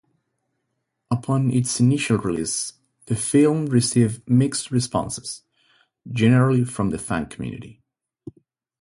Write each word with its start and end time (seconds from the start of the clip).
Upon 1.11 1.51
its 1.51 1.79
initial 1.79 2.17
release, 2.17 2.73
the 3.05 3.15
film 3.15 3.67
received 3.67 4.27
mixed 4.27 4.71
responses, 4.71 5.43
generally 6.11 6.65
from 6.65 6.89
the 6.89 6.97
fan 6.97 7.27
community. 7.27 7.83